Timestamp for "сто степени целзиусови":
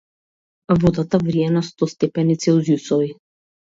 1.69-3.11